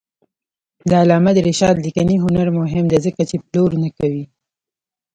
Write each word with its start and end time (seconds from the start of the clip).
د 0.89 0.91
علامه 1.01 1.31
رشاد 1.49 1.75
لیکنی 1.85 2.15
هنر 2.25 2.47
مهم 2.59 2.85
دی 2.91 2.97
ځکه 3.05 3.21
چې 3.29 3.35
پلور 3.45 3.71
نه 3.83 3.89
کوي. 3.97 4.23